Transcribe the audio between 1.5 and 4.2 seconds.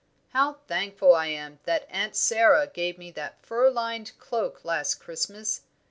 that Aunt Sara gave me that fur lined